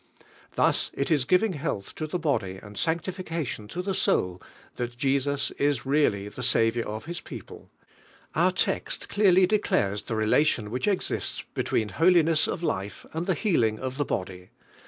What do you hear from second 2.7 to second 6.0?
snncl Location to the soul thai Jesus is